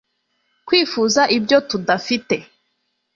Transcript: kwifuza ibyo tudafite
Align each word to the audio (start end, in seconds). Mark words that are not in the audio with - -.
kwifuza 0.67 1.21
ibyo 1.37 1.57
tudafite 1.69 2.35